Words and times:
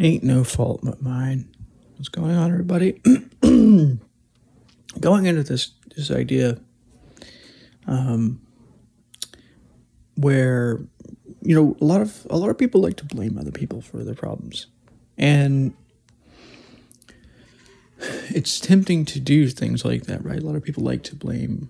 Ain't 0.00 0.24
no 0.24 0.44
fault 0.44 0.80
but 0.82 1.02
mine. 1.02 1.54
What's 1.96 2.08
going 2.08 2.34
on, 2.34 2.50
everybody? 2.50 2.92
going 4.98 5.26
into 5.26 5.42
this 5.42 5.72
this 5.94 6.10
idea, 6.10 6.58
um, 7.86 8.40
where 10.16 10.80
you 11.42 11.54
know 11.54 11.76
a 11.82 11.84
lot 11.84 12.00
of 12.00 12.26
a 12.30 12.38
lot 12.38 12.48
of 12.48 12.56
people 12.56 12.80
like 12.80 12.96
to 12.96 13.04
blame 13.04 13.36
other 13.36 13.50
people 13.50 13.82
for 13.82 14.02
their 14.02 14.14
problems, 14.14 14.68
and 15.18 15.74
it's 18.30 18.58
tempting 18.58 19.04
to 19.04 19.20
do 19.20 19.48
things 19.48 19.84
like 19.84 20.04
that, 20.04 20.24
right? 20.24 20.42
A 20.42 20.46
lot 20.46 20.56
of 20.56 20.62
people 20.62 20.82
like 20.82 21.02
to 21.04 21.14
blame 21.14 21.68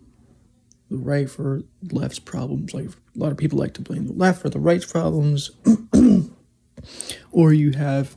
the 0.89 0.99
right 0.99 1.29
for 1.29 1.65
left's 1.91 2.21
problems. 2.21 2.73
Like 2.73 2.91
a 2.91 3.19
lot 3.19 3.33
of 3.33 3.39
people 3.39 3.59
like 3.59 3.75
to 3.75 3.83
blame 3.83 4.07
the 4.07 4.13
left 4.13 4.41
for 4.41 4.51
the 4.51 4.61
right's 4.61 4.87
problems, 4.87 5.51
or 7.33 7.53
you 7.53 7.73
have 7.73 8.17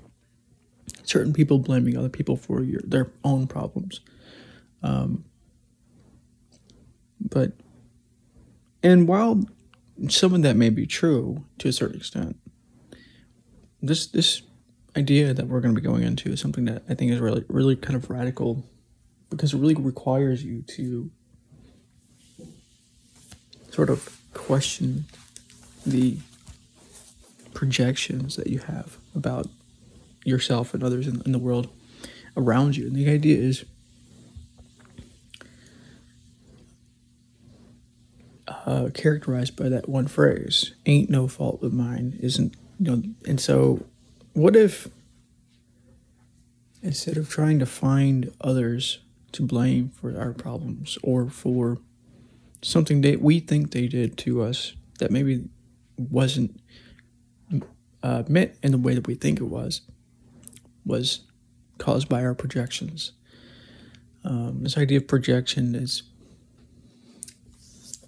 certain 1.04 1.34
people 1.34 1.60
blaming 1.60 1.98
other 1.98 2.10
people 2.10 2.36
for 2.36 2.64
your 2.64 2.82
their 2.84 3.12
own 3.24 3.48
problems. 3.48 4.02
Um, 4.82 5.26
but 7.20 7.54
and 8.82 9.08
while 9.08 9.44
some 10.10 10.34
of 10.34 10.42
that 10.42 10.56
may 10.56 10.70
be 10.70 10.86
true 10.86 11.46
to 11.60 11.68
a 11.68 11.74
certain 11.74 11.98
extent, 11.98 12.38
this 13.82 14.08
this 14.08 14.42
idea 14.96 15.34
that 15.34 15.48
we're 15.48 15.62
going 15.62 15.74
to 15.74 15.82
be 15.82 15.88
going 15.88 16.04
into 16.04 16.32
is 16.32 16.40
something 16.40 16.66
that 16.66 16.84
I 16.90 16.94
think 16.94 17.12
is 17.12 17.20
really 17.20 17.46
really 17.48 17.76
kind 17.76 17.96
of 17.96 18.10
radical 18.10 18.64
because 19.30 19.54
it 19.54 19.58
really 19.58 19.76
requires 19.76 20.44
you 20.44 20.62
to 20.62 21.10
sort 23.72 23.90
of 23.90 24.20
question 24.34 25.06
the 25.86 26.18
projections 27.64 28.36
that 28.36 28.48
you 28.48 28.60
have 28.60 28.98
about 29.16 29.48
yourself 30.26 30.74
and 30.74 30.84
others 30.84 31.08
in, 31.08 31.22
in 31.26 31.32
the 31.32 31.40
world 31.40 31.70
around 32.36 32.76
you. 32.76 32.88
And 32.88 32.94
the 32.94 33.10
idea 33.10 33.38
is 33.38 33.64
uh, 38.50 38.90
characterized 38.94 39.56
by 39.56 39.70
that 39.70 39.88
one 39.88 40.08
phrase 40.08 40.74
ain't 40.86 41.10
no 41.10 41.26
fault 41.30 41.64
of 41.64 41.72
mine 41.72 42.20
isn't 42.22 42.54
you 42.80 42.86
know 42.92 43.02
and 43.26 43.40
so 43.40 43.86
what 44.34 44.56
if 44.56 44.90
instead 46.82 47.16
of 47.16 47.30
trying 47.30 47.60
to 47.60 47.66
find 47.66 48.34
others 48.42 49.00
to 49.32 49.42
blame 49.42 49.90
for 49.90 50.18
our 50.20 50.34
problems 50.34 50.98
or 51.02 51.30
for 51.30 51.78
something 52.62 53.00
that 53.02 53.22
we 53.22 53.40
think 53.40 53.72
they 53.72 53.88
did 53.88 54.18
to 54.18 54.42
us 54.42 54.74
that 55.00 55.12
maybe 55.12 55.46
wasn't 55.98 56.60
uh, 58.04 58.24
meant 58.28 58.54
in 58.62 58.72
the 58.72 58.78
way 58.78 58.94
that 58.94 59.08
we 59.08 59.16
think 59.16 59.40
it 59.40 59.46
was 59.46 59.82
was 60.86 61.22
caused 61.78 62.10
by 62.10 62.24
our 62.24 62.36
projections. 62.36 63.14
Um, 64.26 64.64
this 64.64 64.78
idea 64.78 64.98
of 64.98 65.08
projection 65.08 65.74
is 65.76 66.04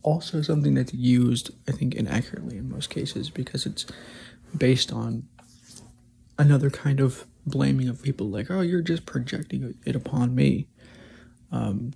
also 0.04 0.42
something 0.42 0.76
that's 0.76 0.94
used, 0.94 1.52
I 1.68 1.72
think, 1.72 1.96
inaccurately 1.96 2.58
in 2.58 2.70
most 2.70 2.90
cases 2.90 3.30
because 3.30 3.66
it's 3.66 3.86
based 4.56 4.92
on 4.92 5.28
another 6.38 6.70
kind 6.70 7.00
of 7.00 7.26
blaming 7.46 7.88
of 7.88 8.02
people, 8.04 8.28
like, 8.28 8.52
oh, 8.52 8.62
you're 8.62 8.82
just 8.82 9.06
projecting 9.06 9.76
it 9.86 9.96
upon 9.96 10.36
me, 10.36 10.68
um, 11.52 11.94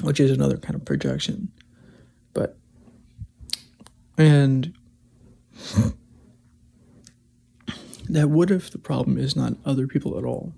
which 0.00 0.20
is 0.20 0.30
another 0.30 0.56
kind 0.56 0.76
of 0.76 0.84
projection. 0.84 1.50
But, 2.32 2.56
and 4.16 4.72
that 8.08 8.30
what 8.30 8.50
if 8.50 8.70
the 8.70 8.78
problem 8.78 9.18
is 9.18 9.36
not 9.36 9.54
other 9.64 9.86
people 9.86 10.18
at 10.18 10.24
all? 10.24 10.54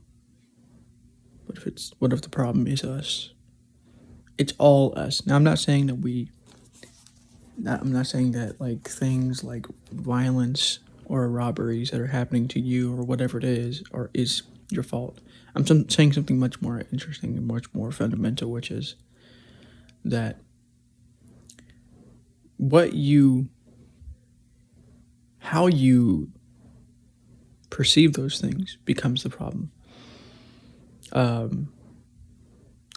What 1.47 1.59
if 1.59 1.67
it's 1.67 1.93
what 1.99 2.13
if 2.13 2.23
the 2.23 2.29
problem 2.29 2.67
is 2.67 2.85
us? 2.85 3.31
It's 4.39 4.53
all 4.59 4.97
us. 4.97 5.27
Now 5.27 5.37
I'm 5.37 5.45
not 5.45 5.59
saying 5.59 5.87
that 5.87 5.97
we 5.97 6.31
I'm 7.67 7.93
not 7.93 8.07
saying 8.07 8.33
that 8.33 8.61
like 8.61 8.89
things 8.89 9.45
like 9.45 9.67
violence 9.91 10.79
or 11.05 11.29
robberies 11.29 11.91
that 11.91 12.01
are 12.01 12.07
happening 12.07 12.49
to 12.49 12.61
you 12.61 12.95
or 12.95 13.03
whatever 13.03 13.39
it 13.39 13.45
is 13.45 13.83
or 13.91 14.11
is 14.15 14.43
your 14.71 14.85
fault. 14.85 15.21
I'm 15.55 15.67
saying 15.67 16.13
something 16.13 16.39
much 16.39 16.63
more 16.63 16.85
interesting 16.93 17.37
and 17.37 17.47
much 17.47 17.73
more 17.75 17.91
fundamental, 17.91 18.51
which 18.51 18.71
is 18.71 18.95
that 20.05 20.41
what 22.57 22.93
you 22.93 23.49
how 25.39 25.67
you 25.67 26.31
perceive 27.71 28.13
those 28.13 28.41
things 28.41 28.77
becomes 28.85 29.23
the 29.23 29.31
problem. 29.31 29.71
Um, 31.13 31.73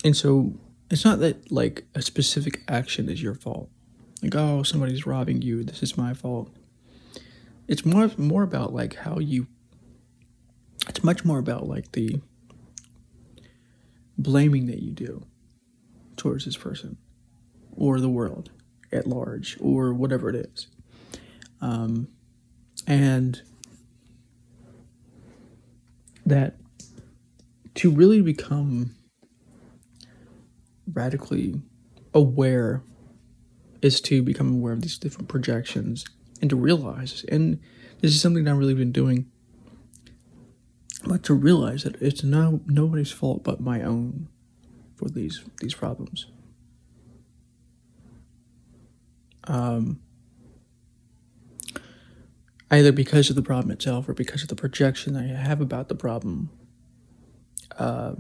and 0.04 0.16
so 0.16 0.54
it's 0.90 1.06
not 1.06 1.20
that 1.20 1.52
like 1.52 1.86
a 1.96 2.02
specific 2.02 2.62
action 2.68 3.10
is 3.10 3.22
your 3.22 3.36
fault. 3.36 3.70
Like, 4.22 4.36
oh, 4.36 4.64
somebody's 4.64 5.06
robbing 5.06 5.42
you. 5.42 5.64
This 5.64 5.84
is 5.84 5.98
my 5.98 6.14
fault. 6.14 6.52
It's 7.68 7.86
more 7.86 8.12
more 8.18 8.44
about 8.44 8.74
like 8.74 8.96
how 8.96 9.20
you. 9.20 9.48
It's 10.88 11.04
much 11.04 11.24
more 11.24 11.40
about 11.40 11.68
like 11.68 11.94
the 11.94 12.22
blaming 14.18 14.68
that 14.68 14.82
you 14.82 14.92
do 14.92 15.26
towards 16.18 16.46
this 16.46 16.58
person 16.58 16.98
or 17.76 18.00
the 18.00 18.10
world 18.10 18.52
at 18.92 19.08
large 19.08 19.58
or 19.60 19.94
whatever 19.94 20.30
it 20.30 20.36
is. 20.36 20.68
Um, 21.62 22.10
and 22.86 23.42
that 26.26 26.58
to 27.76 27.92
really 27.92 28.22
become 28.22 28.96
radically 30.92 31.62
aware 32.14 32.84
is 33.82 34.00
to 34.02 34.22
become 34.22 34.54
aware 34.54 34.74
of 34.74 34.82
these 34.82 34.98
different 34.98 35.28
projections 35.28 36.06
and 36.42 36.50
to 36.50 36.56
realize 36.56 37.26
and 37.30 37.60
this 38.02 38.12
is 38.14 38.22
something 38.22 38.48
I've 38.48 38.58
really 38.58 38.74
been 38.74 38.92
doing 38.92 39.32
but 41.06 41.24
to 41.24 41.34
realize 41.34 41.84
that 41.84 42.02
it's 42.02 42.24
no 42.24 42.62
nobody's 42.66 43.12
fault 43.12 43.44
but 43.44 43.60
my 43.60 43.82
own 43.82 44.30
for 44.96 45.10
these 45.10 45.44
these 45.60 45.74
problems. 45.74 46.28
Um 49.46 50.00
either 52.74 52.92
because 52.92 53.30
of 53.30 53.36
the 53.36 53.44
problem 53.44 53.72
itself 53.72 54.10
or 54.10 54.14
because 54.14 54.42
of 54.42 54.48
the 54.48 54.56
projection 54.56 55.16
I 55.16 55.28
have 55.28 55.62
about 55.62 55.90
the 55.90 55.96
problem. 55.96 56.50
Uh, 57.78 58.16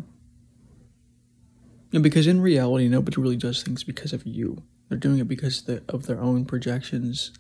because 1.92 2.28
in 2.28 2.40
reality, 2.40 2.88
nobody 2.88 3.20
really 3.20 3.36
does 3.36 3.64
things 3.64 3.84
because 3.84 4.14
of 4.14 4.28
you. 4.28 4.62
They're 4.90 4.98
doing 4.98 5.18
it 5.18 5.28
because 5.28 5.68
of 5.88 6.06
their 6.06 6.22
own 6.22 6.46
projections, 6.46 7.32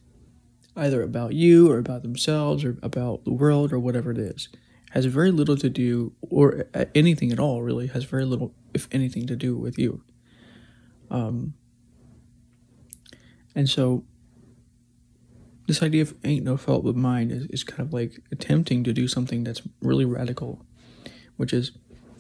either 0.75 1.03
about 1.03 1.34
you 1.34 1.72
or 1.72 1.78
about 1.78 2.01
themselves 2.01 2.63
or 2.63 2.78
about 2.81 3.25
the 3.25 3.31
world 3.31 3.72
or 3.72 3.78
whatever 3.78 4.09
it 4.09 4.18
is. 4.18 4.50
Has 4.91 5.06
very 5.06 5.30
little 5.30 5.57
to 5.57 5.69
do, 5.69 6.13
or 6.22 6.66
anything 6.95 7.31
at 7.31 7.40
all, 7.40 7.62
really, 7.62 7.88
has 7.88 8.06
very 8.06 8.25
little, 8.25 8.56
if 8.74 8.88
anything, 8.91 9.28
to 9.28 9.35
do 9.35 9.56
with 9.56 9.78
you. 9.78 10.03
Um, 11.12 11.53
and 13.56 13.69
so 13.69 14.03
this 15.68 15.81
idea 15.81 16.01
of 16.01 16.13
ain't 16.24 16.44
no 16.44 16.57
fault 16.57 16.84
but 16.84 16.96
mine 16.96 17.31
is, 17.31 17.46
is 17.47 17.63
kind 17.63 17.81
of 17.81 17.94
like 17.94 18.22
attempting 18.31 18.84
to 18.84 18.94
do 18.94 19.07
something 19.07 19.44
that's 19.44 19.62
really 19.81 20.06
radical, 20.06 20.66
which 21.38 21.53
is 21.53 21.72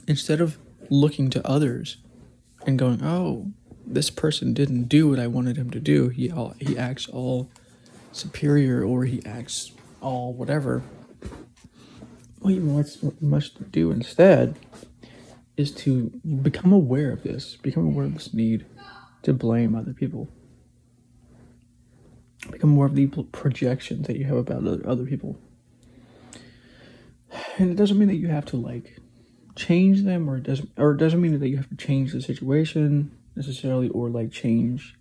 instead 0.07 0.39
of 0.41 0.57
looking 0.89 1.29
to 1.29 1.45
others 1.47 1.97
and 2.65 2.79
going, 2.79 3.03
oh, 3.03 3.51
this 3.85 4.09
person 4.09 4.53
didn't 4.53 4.83
do 4.83 5.09
what 5.09 5.19
I 5.19 5.27
wanted 5.27 5.57
him 5.57 5.69
to 5.71 5.79
do, 5.79 6.09
he, 6.09 6.31
all, 6.31 6.55
he 6.59 6.77
acts 6.77 7.07
all 7.07 7.49
superior 8.11 8.83
or 8.83 9.05
he 9.05 9.21
acts 9.25 9.71
all 10.01 10.33
whatever. 10.33 10.83
What 12.39 12.53
you 12.53 12.61
must, 12.61 13.21
must 13.21 13.71
do 13.71 13.91
instead 13.91 14.55
is 15.55 15.71
to 15.71 16.11
become 16.41 16.71
aware 16.71 17.11
of 17.11 17.23
this, 17.23 17.57
become 17.57 17.85
aware 17.85 18.05
of 18.05 18.13
this 18.13 18.33
need 18.33 18.65
to 19.23 19.33
blame 19.33 19.75
other 19.75 19.93
people 19.93 20.29
become 22.53 22.69
more 22.69 22.85
of 22.85 22.95
the 22.95 23.07
projections 23.07 24.07
that 24.07 24.17
you 24.17 24.25
have 24.25 24.37
about 24.37 24.85
other 24.85 25.05
people. 25.05 25.37
And 27.57 27.71
it 27.71 27.75
doesn't 27.75 27.97
mean 27.97 28.07
that 28.07 28.15
you 28.15 28.27
have 28.27 28.45
to 28.45 28.57
like 28.57 28.99
change 29.55 30.03
them 30.03 30.29
or 30.29 30.37
it 30.37 30.43
doesn't 30.43 30.71
or 30.77 30.91
it 30.91 30.97
doesn't 30.97 31.21
mean 31.21 31.39
that 31.39 31.47
you 31.47 31.57
have 31.57 31.69
to 31.69 31.75
change 31.75 32.11
the 32.11 32.21
situation 32.21 33.11
necessarily 33.35 33.89
or 33.89 34.09
like 34.09 34.31
change 34.31 34.95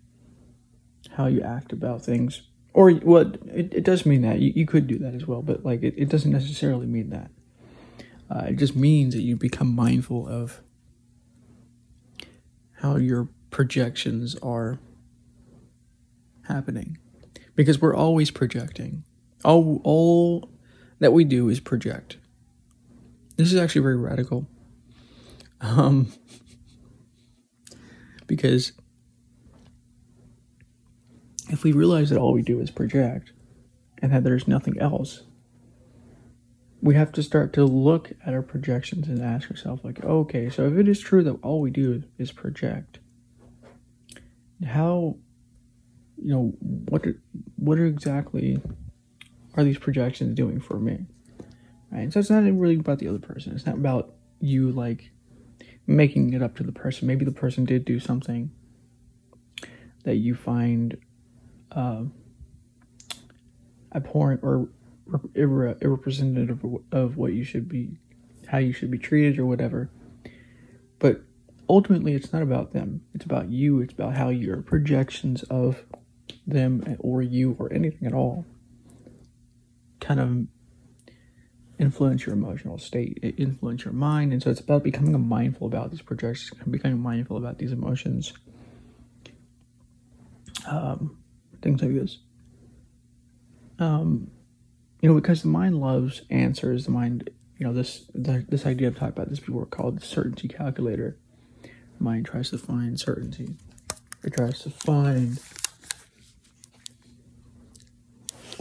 how 1.11 1.27
you 1.27 1.41
act 1.41 1.71
about 1.71 2.03
things. 2.03 2.41
Or 2.73 2.91
what 2.91 3.05
well, 3.43 3.55
it, 3.55 3.73
it 3.73 3.83
does 3.83 4.05
mean 4.05 4.23
that 4.23 4.39
you, 4.39 4.51
you 4.55 4.65
could 4.65 4.87
do 4.87 4.97
that 4.99 5.13
as 5.13 5.27
well, 5.27 5.43
but 5.43 5.63
like 5.63 5.83
it, 5.83 5.93
it 5.95 6.09
doesn't 6.09 6.31
necessarily 6.31 6.87
mean 6.87 7.11
that. 7.11 7.29
Uh, 8.29 8.45
it 8.49 8.55
just 8.55 8.75
means 8.75 9.13
that 9.13 9.21
you 9.21 9.35
become 9.35 9.75
mindful 9.75 10.27
of 10.27 10.61
how 12.81 12.95
your 12.95 13.29
projections 13.51 14.35
are 14.37 14.79
happening 16.47 16.97
because 17.55 17.81
we're 17.81 17.95
always 17.95 18.31
projecting. 18.31 19.03
All 19.43 19.81
all 19.83 20.49
that 20.99 21.13
we 21.13 21.23
do 21.23 21.49
is 21.49 21.59
project. 21.59 22.17
this 23.35 23.51
is 23.51 23.59
actually 23.59 23.81
very 23.81 23.97
radical. 23.97 24.47
Um, 25.59 26.13
because 28.27 28.73
if 31.49 31.63
we 31.63 31.71
realize 31.71 32.09
that 32.09 32.19
all 32.19 32.33
we 32.33 32.41
do 32.41 32.59
is 32.59 32.71
project 32.71 33.31
and 34.01 34.11
that 34.11 34.23
there's 34.23 34.47
nothing 34.47 34.77
else, 34.79 35.23
we 36.81 36.95
have 36.95 37.11
to 37.13 37.23
start 37.23 37.53
to 37.53 37.63
look 37.63 38.11
at 38.25 38.33
our 38.33 38.41
projections 38.41 39.07
and 39.07 39.21
ask 39.21 39.49
ourselves, 39.49 39.83
like, 39.83 40.03
okay, 40.03 40.49
so 40.49 40.67
if 40.67 40.77
it 40.77 40.87
is 40.87 40.99
true 40.99 41.23
that 41.23 41.37
all 41.41 41.61
we 41.61 41.71
do 41.71 42.03
is 42.17 42.31
project, 42.31 42.99
how, 44.65 45.15
you 46.23 46.31
know, 46.31 46.53
what, 46.59 47.05
what 47.57 47.77
are 47.77 47.85
exactly 47.85 48.61
are 49.55 49.63
these 49.63 49.77
projections 49.77 50.35
doing 50.35 50.59
for 50.59 50.79
me? 50.79 51.05
Right. 51.91 52.11
So 52.11 52.19
it's 52.19 52.29
not 52.29 52.43
really 52.43 52.75
about 52.75 52.99
the 52.99 53.07
other 53.07 53.19
person. 53.19 53.53
It's 53.53 53.65
not 53.65 53.75
about 53.75 54.15
you 54.39 54.71
like 54.71 55.11
making 55.85 56.33
it 56.33 56.41
up 56.41 56.55
to 56.55 56.63
the 56.63 56.71
person. 56.71 57.07
Maybe 57.07 57.25
the 57.25 57.31
person 57.31 57.65
did 57.65 57.85
do 57.85 57.99
something 57.99 58.51
that 60.05 60.15
you 60.15 60.33
find 60.33 60.97
uh, 61.71 62.03
abhorrent 63.93 64.41
or 64.43 64.69
irre- 65.33 65.81
irrepresentative 65.83 66.65
of 66.91 67.17
what 67.17 67.33
you 67.33 67.43
should 67.43 67.67
be, 67.67 67.97
how 68.47 68.57
you 68.57 68.73
should 68.73 68.89
be 68.89 68.97
treated 68.97 69.37
or 69.37 69.45
whatever. 69.45 69.89
But 70.99 71.21
ultimately, 71.69 72.13
it's 72.13 72.33
not 72.33 72.41
about 72.41 72.73
them. 72.73 73.01
It's 73.13 73.25
about 73.25 73.49
you. 73.49 73.81
It's 73.81 73.93
about 73.93 74.15
how 74.15 74.29
your 74.29 74.61
projections 74.61 75.43
of 75.43 75.83
them 76.45 76.97
or 76.99 77.21
you 77.21 77.55
or 77.59 77.71
anything 77.71 78.07
at 78.07 78.13
all 78.13 78.45
kind 79.99 80.19
of 80.19 80.47
influence 81.79 82.25
your 82.25 82.33
emotional 82.33 82.77
state, 82.77 83.19
it 83.21 83.35
influence 83.37 83.85
your 83.85 83.93
mind, 83.93 84.31
and 84.33 84.43
so 84.43 84.49
it's 84.49 84.59
about 84.59 84.83
becoming 84.83 85.27
mindful 85.27 85.67
about 85.67 85.91
these 85.91 86.01
projections, 86.01 86.59
becoming 86.69 86.99
mindful 86.99 87.37
about 87.37 87.57
these 87.57 87.71
emotions, 87.71 88.33
um, 90.67 91.17
things 91.61 91.81
like 91.81 91.93
this. 91.93 92.19
Um, 93.79 94.29
you 95.01 95.09
know, 95.09 95.15
because 95.15 95.41
the 95.41 95.49
mind 95.49 95.79
loves 95.79 96.21
answers. 96.29 96.85
The 96.85 96.91
mind, 96.91 97.29
you 97.57 97.65
know, 97.65 97.73
this 97.73 98.05
the, 98.13 98.45
this 98.47 98.65
idea 98.65 98.87
I've 98.87 98.95
talked 98.95 99.17
about 99.17 99.29
this 99.29 99.39
before 99.39 99.65
called 99.65 99.99
the 99.99 100.05
certainty 100.05 100.47
calculator. 100.47 101.17
The 101.61 102.03
mind 102.03 102.25
tries 102.25 102.51
to 102.51 102.57
find 102.57 102.99
certainty. 102.99 103.55
It 104.23 104.33
tries 104.33 104.59
to 104.59 104.69
find 104.69 105.39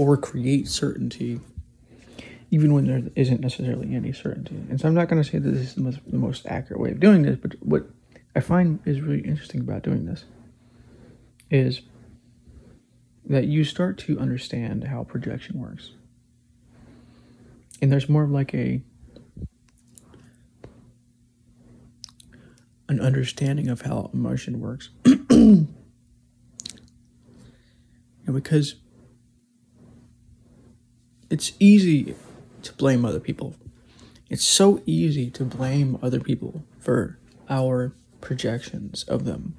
or 0.02 0.16
create 0.16 0.66
certainty 0.66 1.40
even 2.50 2.75
when 2.75 2.87
there 2.87 3.02
isn't 3.14 3.40
necessarily 3.40 3.94
any 3.94 4.12
certainty. 4.12 4.56
And 4.69 4.78
so 4.78 4.88
I'm 4.88 4.94
not 4.94 5.08
going 5.08 5.22
to 5.22 5.28
say 5.28 5.38
that 5.38 5.49
this 5.49 5.69
is 5.69 5.75
the 5.75 5.81
most, 5.81 6.00
the 6.06 6.19
most 6.19 6.44
accurate 6.46 6.81
way 6.81 6.90
of 6.90 7.00
doing 7.00 7.22
this, 7.22 7.38
but 7.40 7.52
what 7.62 7.87
I 8.34 8.40
find 8.40 8.81
is 8.84 9.00
really 9.00 9.20
interesting 9.20 9.60
about 9.60 9.82
doing 9.82 10.04
this 10.04 10.25
is 11.50 11.82
that 13.25 13.46
you 13.46 13.64
start 13.64 13.96
to 13.99 14.19
understand 14.19 14.84
how 14.84 15.04
projection 15.04 15.60
works. 15.60 15.93
And 17.81 17.90
there's 17.90 18.08
more 18.08 18.25
of 18.25 18.31
like 18.31 18.52
a 18.54 18.82
an 22.88 23.00
understanding 23.00 23.69
of 23.69 23.82
how 23.82 24.10
emotion 24.12 24.60
works. 24.60 24.90
and 25.31 25.69
because 28.26 28.75
it's 31.32 31.52
easy 31.58 32.14
to 32.62 32.73
blame 32.75 33.06
other 33.06 33.19
people. 33.19 33.55
It's 34.29 34.44
so 34.44 34.82
easy 34.84 35.31
to 35.31 35.44
blame 35.44 35.99
other 36.02 36.20
people 36.20 36.62
for 36.79 37.19
our 37.49 37.94
projections 38.20 39.05
of 39.05 39.25
them. 39.25 39.56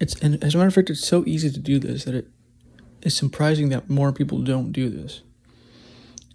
It's 0.00 0.14
and 0.20 0.42
as 0.42 0.54
a 0.54 0.58
matter 0.58 0.68
of 0.68 0.74
fact, 0.74 0.90
it's 0.90 1.06
so 1.06 1.22
easy 1.26 1.50
to 1.50 1.60
do 1.60 1.78
this 1.78 2.04
that 2.04 2.14
it 2.14 2.28
is 3.02 3.14
surprising 3.14 3.68
that 3.68 3.90
more 3.90 4.10
people 4.10 4.38
don't 4.38 4.72
do 4.72 4.88
this. 4.88 5.22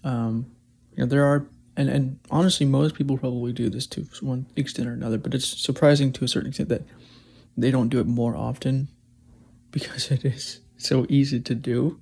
Um, 0.04 0.46
you 0.96 1.04
know, 1.04 1.10
there 1.10 1.26
are 1.26 1.48
and 1.76 1.90
and 1.90 2.20
honestly, 2.30 2.68
most 2.68 2.94
people 2.94 3.18
probably 3.18 3.52
do 3.52 3.70
this 3.70 3.88
to 3.88 4.08
one 4.22 4.46
extent 4.56 4.88
or 4.88 4.94
another, 4.94 5.18
but 5.18 5.34
it's 5.34 5.48
surprising 5.48 6.14
to 6.14 6.24
a 6.24 6.28
certain 6.28 6.50
extent 6.50 6.70
that 6.70 6.84
they 7.58 7.72
don't 7.72 7.90
do 7.90 8.00
it 8.00 8.06
more 8.06 8.36
often 8.36 8.90
because 9.72 10.12
it 10.12 10.24
is 10.24 10.60
so 10.78 11.08
easy 11.10 11.40
to 11.40 11.56
do. 11.56 12.00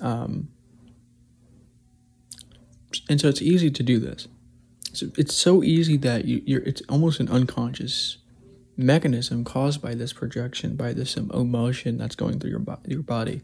Um, 0.00 0.48
and 3.08 3.20
so 3.20 3.28
it's 3.28 3.42
easy 3.42 3.70
to 3.70 3.82
do 3.82 3.98
this. 3.98 4.28
So 4.92 5.06
it's 5.16 5.34
so 5.34 5.62
easy 5.62 5.96
that 5.98 6.24
you, 6.24 6.42
you're. 6.46 6.62
It's 6.62 6.82
almost 6.88 7.20
an 7.20 7.28
unconscious 7.28 8.18
mechanism 8.76 9.44
caused 9.44 9.82
by 9.82 9.94
this 9.94 10.12
projection, 10.12 10.76
by 10.76 10.92
this 10.92 11.16
emotion 11.16 11.98
that's 11.98 12.16
going 12.16 12.38
through 12.38 12.50
your 12.50 12.64
your 12.86 13.02
body. 13.02 13.42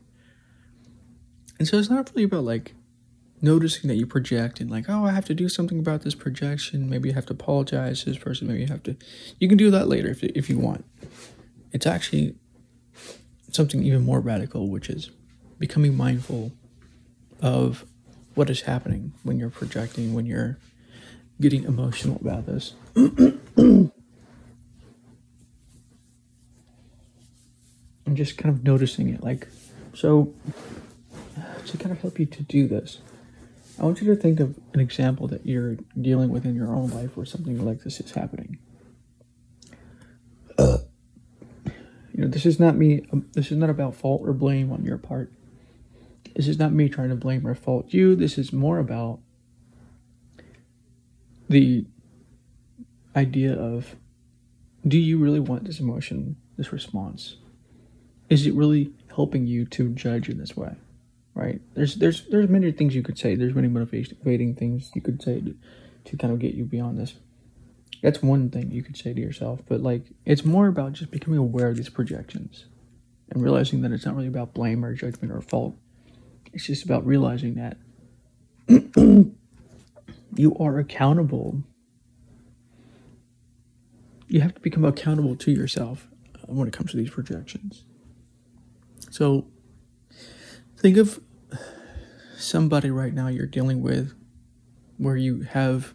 And 1.59 1.69
so 1.69 1.79
it's 1.79 1.91
not 1.91 2.11
really 2.11 2.25
about 2.25 2.45
like 2.45 2.75
noticing 3.43 3.89
that 3.89 3.97
you 3.97 4.07
project 4.07 4.61
and 4.61 4.71
like, 4.71 4.87
oh, 4.89 5.05
I 5.05 5.13
have 5.13 5.25
to 5.27 5.35
do 5.35 5.49
something 5.49 5.79
about 5.79 6.03
this 6.03 6.15
projection. 6.15 6.89
Maybe 6.89 7.09
you 7.09 7.15
have 7.15 7.27
to 7.27 7.33
apologize 7.33 8.05
to 8.05 8.11
this 8.11 8.19
person. 8.19 8.49
Maybe 8.49 8.61
you 8.61 8.67
have 8.67 8.83
to. 8.85 8.97
You 9.39 9.49
can 9.49 9.59
do 9.59 9.71
that 9.71 9.89
later 9.89 10.09
if 10.09 10.23
if 10.23 10.49
you 10.49 10.59
want. 10.59 10.85
It's 11.73 11.87
actually 11.87 12.35
something 13.53 13.83
even 13.83 14.03
more 14.05 14.21
radical, 14.21 14.69
which 14.69 14.89
is 14.89 15.11
becoming 15.61 15.97
mindful 15.97 16.51
of 17.41 17.85
what 18.35 18.51
is 18.51 18.63
happening 18.63 19.13
when 19.23 19.39
you're 19.39 19.51
projecting, 19.51 20.15
when 20.15 20.27
you're 20.27 20.59
getting 21.41 21.65
emotional 21.65 22.17
about 22.21 22.47
this. 22.47 22.75
and 22.97 23.93
just 28.15 28.37
kind 28.37 28.53
of 28.53 28.65
noticing 28.65 29.09
it. 29.11 29.23
Like, 29.23 29.47
so 29.95 30.35
to 31.67 31.77
kind 31.77 31.93
of 31.93 32.01
help 32.01 32.19
you 32.19 32.27
to 32.27 32.43
do 32.43 32.67
this, 32.67 32.99
I 33.79 33.85
want 33.85 34.01
you 34.01 34.09
to 34.09 34.17
think 34.21 34.41
of 34.41 34.59
an 34.75 34.81
example 34.81 35.29
that 35.29 35.47
you're 35.47 35.77
dealing 36.01 36.31
with 36.31 36.45
in 36.45 36.55
your 36.55 36.75
own 36.75 36.91
life 36.91 37.17
where 37.17 37.27
something 37.27 37.65
like 37.65 37.83
this 37.85 38.01
is 38.01 38.11
happening. 38.13 38.59
You 42.13 42.27
know, 42.27 42.33
this 42.33 42.45
is 42.45 42.61
not 42.61 42.77
me, 42.77 43.07
um, 43.15 43.31
this 43.33 43.51
is 43.51 43.57
not 43.57 43.71
about 43.71 43.95
fault 43.95 44.21
or 44.23 44.35
blame 44.35 44.71
on 44.73 44.85
your 44.85 44.99
part. 44.99 45.33
This 46.35 46.49
is 46.49 46.59
not 46.59 46.73
me 46.73 46.89
trying 46.89 47.11
to 47.11 47.17
blame 47.17 47.47
or 47.47 47.55
fault 47.55 47.93
you. 47.93 48.15
This 48.15 48.39
is 48.39 48.53
more 48.53 48.79
about 48.79 49.21
the 51.49 51.85
idea 53.17 53.53
of 53.55 53.97
do 54.87 54.99
you 54.99 55.19
really 55.19 55.41
want 55.41 55.65
this 55.65 55.81
emotion, 55.81 56.37
this 56.57 56.73
response? 56.73 57.37
Is 58.29 58.47
it 58.47 58.55
really 58.55 58.93
helping 59.15 59.47
you 59.47 59.67
to 59.67 59.91
judge 59.91 60.29
in 60.29 60.39
this 60.39 60.57
way? 60.57 60.75
Right? 61.35 61.61
There's 61.75 61.97
there's 61.97 62.27
there's 62.29 62.49
many 62.49 62.71
things 62.73 62.95
you 62.95 63.03
could 63.03 63.19
say. 63.19 63.35
There's 63.35 63.55
many 63.55 63.69
motivating 63.69 64.55
things 64.55 64.91
you 64.95 65.01
could 65.01 65.23
say 65.23 65.41
to, 65.41 65.57
to 66.07 66.17
kind 66.17 66.33
of 66.33 66.39
get 66.39 66.55
you 66.55 66.65
beyond 66.65 66.99
this. 66.99 67.15
That's 68.03 68.23
one 68.23 68.51
thing 68.51 68.71
you 68.71 68.83
could 68.83 68.97
say 68.97 69.13
to 69.13 69.21
yourself, 69.21 69.61
but 69.69 69.81
like 69.81 70.05
it's 70.25 70.45
more 70.45 70.69
about 70.69 70.93
just 70.93 71.11
becoming 71.11 71.39
aware 71.39 71.69
of 71.69 71.77
these 71.77 71.89
projections 71.89 72.65
and 73.31 73.43
realizing 73.43 73.83
that 73.83 73.93
it's 73.93 74.07
not 74.07 74.17
really 74.17 74.29
about 74.29 74.55
blame 74.55 74.85
or 74.85 74.95
judgment 74.95 75.33
or 75.33 75.41
fault. 75.41 75.77
It's 76.53 76.67
just 76.67 76.85
about 76.85 77.07
realizing 77.07 77.55
that 77.55 77.77
you 80.37 80.57
are 80.59 80.79
accountable. 80.79 81.63
You 84.29 84.41
have 84.41 84.55
to 84.55 84.61
become 84.61 84.85
accountable 84.85 85.37
to 85.37 85.51
yourself 85.51 86.09
uh, 86.37 86.53
when 86.53 86.69
it 86.69 86.73
comes 86.73 86.91
to 86.93 86.97
these 86.97 87.11
projections. 87.11 87.85
So 89.11 89.47
think 90.77 90.97
of 90.97 91.21
somebody 92.37 92.91
right 92.91 93.13
now 93.13 93.29
you're 93.29 93.47
dealing 93.47 93.83
with 93.83 94.15
where 94.97 95.17
you 95.17 95.43
have 95.43 95.95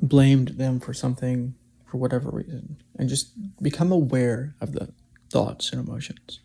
blamed 0.00 0.48
them 0.50 0.80
for 0.80 0.92
something 0.92 1.54
for 1.90 1.98
whatever 1.98 2.30
reason 2.30 2.80
and 2.98 3.08
just 3.08 3.32
become 3.62 3.90
aware 3.90 4.54
of 4.60 4.72
the 4.72 4.92
thoughts 5.30 5.72
and 5.72 5.86
emotions. 5.86 6.40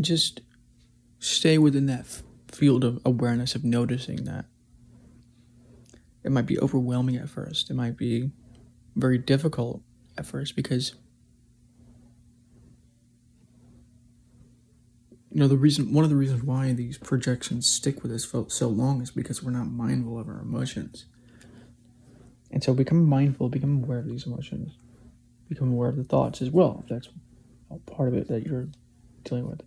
Just 0.00 0.40
stay 1.18 1.58
within 1.58 1.86
that 1.86 2.00
f- 2.00 2.22
field 2.48 2.84
of 2.84 3.00
awareness 3.04 3.54
of 3.54 3.64
noticing 3.64 4.24
that. 4.24 4.46
It 6.24 6.32
might 6.32 6.46
be 6.46 6.58
overwhelming 6.58 7.16
at 7.16 7.28
first. 7.28 7.70
It 7.70 7.74
might 7.74 7.96
be 7.96 8.30
very 8.94 9.18
difficult 9.18 9.82
at 10.18 10.26
first 10.26 10.56
because 10.56 10.94
you 15.30 15.40
know 15.40 15.48
the 15.48 15.56
reason 15.56 15.92
one 15.92 16.04
of 16.04 16.10
the 16.10 16.16
reasons 16.16 16.42
why 16.42 16.72
these 16.72 16.96
projections 16.96 17.66
stick 17.66 18.02
with 18.02 18.10
us 18.10 18.24
for 18.24 18.46
so 18.48 18.68
long 18.68 19.02
is 19.02 19.10
because 19.10 19.42
we're 19.42 19.50
not 19.50 19.70
mindful 19.70 20.18
of 20.18 20.28
our 20.28 20.40
emotions 20.40 21.04
and 22.50 22.64
so 22.64 22.72
become 22.72 23.04
mindful 23.04 23.50
become 23.50 23.84
aware 23.84 23.98
of 23.98 24.06
these 24.06 24.26
emotions 24.26 24.78
become 25.48 25.72
aware 25.72 25.88
of 25.88 25.96
the 25.96 26.04
thoughts 26.04 26.42
as 26.42 26.50
well, 26.50 26.82
if 26.82 26.88
that's 26.88 27.08
part 27.86 28.08
of 28.08 28.14
it 28.14 28.28
that 28.28 28.46
you're 28.46 28.68
dealing 29.24 29.48
with. 29.48 29.62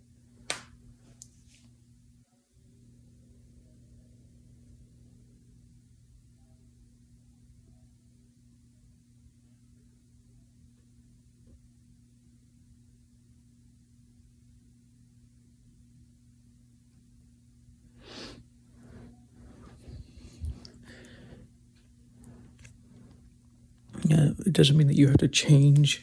It 24.50 24.54
doesn't 24.54 24.76
mean 24.76 24.88
that 24.88 24.96
you 24.96 25.06
have 25.06 25.18
to 25.18 25.28
change 25.28 26.02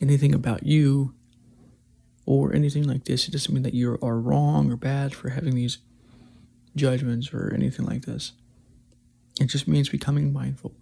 anything 0.00 0.34
about 0.34 0.64
you 0.64 1.14
or 2.26 2.52
anything 2.52 2.82
like 2.82 3.04
this. 3.04 3.28
It 3.28 3.30
doesn't 3.30 3.54
mean 3.54 3.62
that 3.62 3.74
you 3.74 3.96
are 4.02 4.18
wrong 4.18 4.72
or 4.72 4.76
bad 4.76 5.14
for 5.14 5.28
having 5.28 5.54
these 5.54 5.78
judgments 6.74 7.32
or 7.32 7.54
anything 7.54 7.86
like 7.86 8.06
this. 8.06 8.32
It 9.40 9.44
just 9.44 9.68
means 9.68 9.88
becoming 9.88 10.32
mindful, 10.32 10.74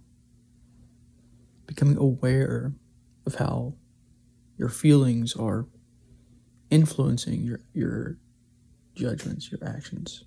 becoming 1.67 1.99
aware 1.99 2.73
of 3.27 3.35
how 3.35 3.75
your 4.57 4.71
feelings 4.71 5.37
are 5.37 5.67
influencing 6.71 7.43
your, 7.43 7.61
your 7.75 8.17
judgments, 8.95 9.53
your 9.53 9.63
actions. 9.63 10.25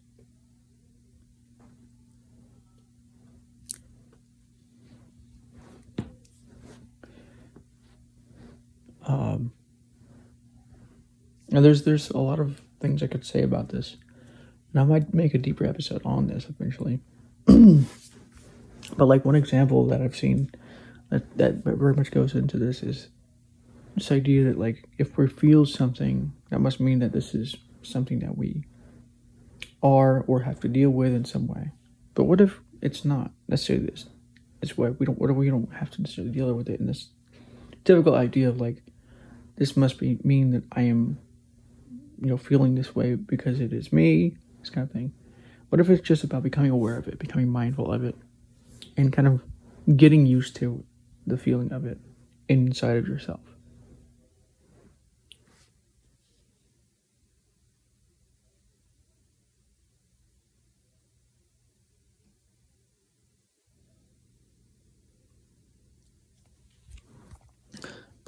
Um, 9.09 9.51
and 11.51 11.65
there's 11.65 11.83
there's 11.83 12.11
a 12.11 12.19
lot 12.19 12.39
of 12.39 12.61
things 12.79 13.01
I 13.01 13.07
could 13.07 13.25
say 13.25 13.41
about 13.41 13.69
this, 13.69 13.97
and 14.71 14.79
I 14.79 14.85
might 14.85 15.13
make 15.13 15.33
a 15.33 15.39
deeper 15.39 15.65
episode 15.65 16.03
on 16.05 16.27
this 16.27 16.45
eventually. 16.47 16.99
but 17.45 19.05
like 19.05 19.25
one 19.25 19.35
example 19.35 19.87
that 19.87 20.01
I've 20.01 20.15
seen 20.15 20.51
that 21.09 21.37
that 21.37 21.63
very 21.63 21.95
much 21.95 22.11
goes 22.11 22.35
into 22.35 22.57
this 22.57 22.83
is 22.83 23.09
this 23.95 24.11
idea 24.11 24.43
that 24.45 24.59
like 24.59 24.87
if 24.99 25.17
we 25.17 25.27
feel 25.27 25.65
something, 25.65 26.31
that 26.51 26.59
must 26.59 26.79
mean 26.79 26.99
that 26.99 27.11
this 27.11 27.33
is 27.33 27.55
something 27.81 28.19
that 28.19 28.37
we 28.37 28.63
are 29.81 30.23
or 30.27 30.41
have 30.41 30.59
to 30.59 30.67
deal 30.67 30.91
with 30.91 31.15
in 31.15 31.25
some 31.25 31.47
way. 31.47 31.71
But 32.13 32.25
what 32.25 32.41
if 32.41 32.59
it's 32.79 33.03
not 33.03 33.31
necessarily 33.47 33.87
this? 33.87 34.05
This 34.61 34.77
way 34.77 34.91
we 34.91 35.07
don't. 35.07 35.17
What 35.17 35.31
if 35.31 35.35
we 35.35 35.49
don't 35.49 35.73
have 35.73 35.89
to 35.91 36.01
necessarily 36.03 36.31
deal 36.31 36.53
with 36.53 36.69
it 36.69 36.79
in 36.79 36.85
this 36.85 37.09
typical 37.85 38.13
idea 38.13 38.47
of 38.47 38.61
like 38.61 38.83
this 39.59 39.75
must 39.75 39.99
be 39.99 40.17
mean 40.23 40.51
that 40.51 40.63
I 40.71 40.83
am, 40.83 41.19
you 42.21 42.27
know, 42.29 42.37
feeling 42.37 42.75
this 42.75 42.95
way 42.95 43.15
because 43.15 43.59
it 43.59 43.73
is 43.73 43.91
me, 43.91 44.37
this 44.61 44.69
kind 44.69 44.87
of 44.87 44.91
thing. 44.91 45.13
What 45.67 45.81
if 45.81 45.89
it's 45.89 46.01
just 46.01 46.23
about 46.23 46.43
becoming 46.43 46.71
aware 46.71 46.97
of 46.97 47.07
it, 47.09 47.19
becoming 47.19 47.49
mindful 47.49 47.91
of 47.91 48.05
it, 48.05 48.15
and 48.95 49.11
kind 49.11 49.27
of 49.27 49.43
getting 49.97 50.25
used 50.25 50.55
to 50.55 50.83
the 51.27 51.37
feeling 51.37 51.73
of 51.73 51.85
it 51.85 51.99
inside 52.47 52.95
of 52.95 53.07
yourself? 53.07 53.41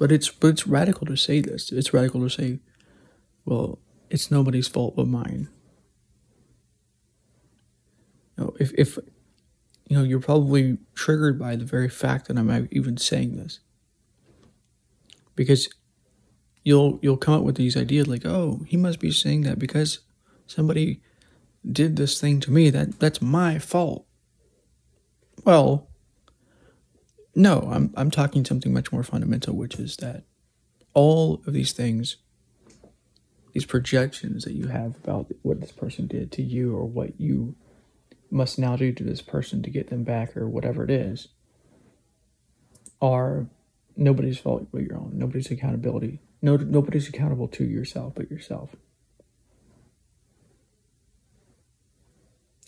But 0.02 0.10
it's 0.10 0.30
but 0.30 0.48
it's 0.48 0.66
radical 0.66 1.06
to 1.06 1.16
say 1.16 1.40
this. 1.40 1.70
It's 1.70 1.94
radical 1.94 2.22
to 2.22 2.28
say, 2.28 2.58
well, 3.44 3.78
it's 4.10 4.32
nobody's 4.32 4.66
fault 4.66 4.96
but 4.96 5.06
mine. 5.06 5.48
You 8.36 8.44
know, 8.44 8.56
if 8.58 8.72
if 8.76 8.98
you 9.88 9.96
know, 9.96 10.02
you're 10.02 10.18
probably 10.18 10.78
triggered 10.96 11.38
by 11.38 11.54
the 11.54 11.64
very 11.64 11.88
fact 11.88 12.26
that 12.26 12.36
I'm 12.36 12.68
even 12.72 12.96
saying 12.96 13.36
this. 13.36 13.60
Because 15.36 15.68
you'll 16.64 16.98
you'll 17.00 17.16
come 17.16 17.34
up 17.34 17.44
with 17.44 17.54
these 17.54 17.76
ideas 17.76 18.08
like, 18.08 18.26
oh, 18.26 18.64
he 18.66 18.76
must 18.76 18.98
be 18.98 19.12
saying 19.12 19.42
that 19.42 19.60
because 19.60 20.00
somebody 20.48 21.00
did 21.64 21.94
this 21.94 22.20
thing 22.20 22.40
to 22.40 22.50
me. 22.50 22.70
That 22.70 22.98
that's 22.98 23.22
my 23.22 23.60
fault. 23.60 24.04
Well, 25.44 25.91
no, 27.34 27.68
I'm 27.72 27.92
I'm 27.96 28.10
talking 28.10 28.44
something 28.44 28.72
much 28.72 28.92
more 28.92 29.02
fundamental, 29.02 29.54
which 29.54 29.76
is 29.76 29.96
that 29.96 30.24
all 30.94 31.42
of 31.46 31.52
these 31.52 31.72
things, 31.72 32.16
these 33.52 33.64
projections 33.64 34.44
that 34.44 34.52
you 34.52 34.68
have 34.68 34.96
about 34.96 35.32
what 35.42 35.60
this 35.60 35.72
person 35.72 36.06
did 36.06 36.30
to 36.32 36.42
you 36.42 36.76
or 36.76 36.84
what 36.84 37.18
you 37.20 37.54
must 38.30 38.58
now 38.58 38.76
do 38.76 38.92
to 38.92 39.04
this 39.04 39.22
person 39.22 39.62
to 39.62 39.70
get 39.70 39.88
them 39.88 40.04
back 40.04 40.36
or 40.36 40.48
whatever 40.48 40.84
it 40.84 40.90
is, 40.90 41.28
are 43.00 43.46
nobody's 43.96 44.38
fault 44.38 44.68
but 44.72 44.82
your 44.82 44.96
own. 44.96 45.12
Nobody's 45.14 45.50
accountability. 45.50 46.20
No, 46.40 46.56
nobody's 46.56 47.08
accountable 47.08 47.48
to 47.48 47.64
yourself 47.64 48.14
but 48.14 48.30
yourself. 48.30 48.76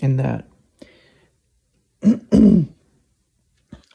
And 0.00 0.18
that 0.18 0.48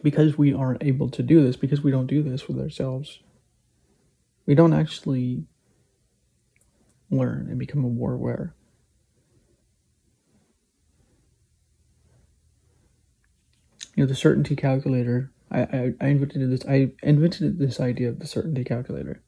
because 0.02 0.38
we 0.38 0.54
aren't 0.54 0.84
able 0.84 1.10
to 1.10 1.24
do 1.24 1.44
this, 1.44 1.56
because 1.56 1.82
we 1.82 1.92
don't 1.92 2.08
do 2.08 2.24
this 2.24 2.48
with 2.48 2.60
ourselves, 2.60 3.20
we 4.46 4.56
don't 4.56 4.74
actually 4.74 5.44
learn 7.12 7.48
and 7.50 7.60
become 7.60 7.82
more 7.82 8.14
aware. 8.14 8.56
You 13.96 14.04
know, 14.04 14.08
the 14.08 14.16
certainty 14.16 14.56
calculator. 14.56 15.32
I, 15.52 15.62
I, 15.62 15.94
I 16.00 16.08
invented 16.08 16.50
this. 16.52 16.66
I 16.66 16.92
invented 17.04 17.60
this 17.60 17.80
idea 17.80 18.10
of 18.10 18.20
the 18.20 18.28
certainty 18.28 18.64
calculator. 18.64 19.22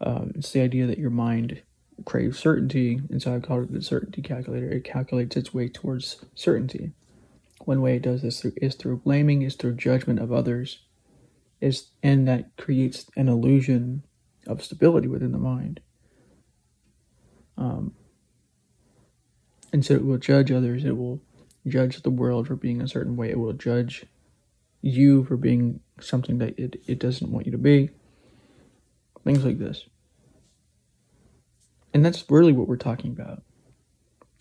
Um, 0.00 0.32
it's 0.34 0.52
the 0.52 0.60
idea 0.60 0.86
that 0.86 0.98
your 0.98 1.10
mind 1.10 1.62
craves 2.04 2.38
certainty, 2.38 3.00
and 3.10 3.22
so 3.22 3.34
I 3.34 3.40
called 3.40 3.64
it 3.64 3.72
the 3.72 3.80
certainty 3.80 4.20
calculator. 4.20 4.68
It 4.68 4.84
calculates 4.84 5.36
its 5.36 5.54
way 5.54 5.68
towards 5.68 6.24
certainty. 6.34 6.92
One 7.66 7.82
way 7.82 7.96
it 7.96 8.02
does 8.02 8.22
this 8.22 8.44
is 8.44 8.76
through 8.76 8.98
blaming, 8.98 9.42
is 9.42 9.56
through 9.56 9.74
judgment 9.74 10.20
of 10.20 10.32
others, 10.32 10.78
is 11.60 11.88
and 12.00 12.28
that 12.28 12.56
creates 12.56 13.06
an 13.16 13.28
illusion 13.28 14.04
of 14.46 14.62
stability 14.62 15.08
within 15.08 15.32
the 15.32 15.38
mind. 15.38 15.80
Um, 17.58 17.92
and 19.72 19.84
so 19.84 19.94
it 19.94 20.04
will 20.04 20.16
judge 20.16 20.52
others. 20.52 20.84
It 20.84 20.96
will 20.96 21.20
judge 21.66 22.00
the 22.02 22.10
world 22.10 22.46
for 22.46 22.54
being 22.54 22.80
a 22.80 22.86
certain 22.86 23.16
way. 23.16 23.30
It 23.30 23.38
will 23.40 23.52
judge 23.52 24.06
you 24.80 25.24
for 25.24 25.36
being 25.36 25.80
something 26.00 26.38
that 26.38 26.56
it, 26.56 26.80
it 26.86 27.00
doesn't 27.00 27.32
want 27.32 27.46
you 27.46 27.52
to 27.52 27.58
be. 27.58 27.90
Things 29.24 29.44
like 29.44 29.58
this. 29.58 29.86
And 31.92 32.04
that's 32.04 32.30
really 32.30 32.52
what 32.52 32.68
we're 32.68 32.76
talking 32.76 33.10
about. 33.10 33.42